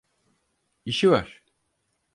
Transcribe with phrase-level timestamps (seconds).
[0.85, 1.43] İşi var.